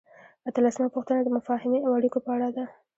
اتلسمه 0.49 0.87
پوښتنه 0.95 1.19
د 1.23 1.29
مفاهمې 1.37 1.79
او 1.85 1.91
اړیکو 1.99 2.19
په 2.25 2.29
اړه 2.35 2.49
ده. 2.57 2.65